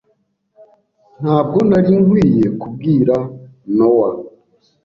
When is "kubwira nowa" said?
2.61-4.09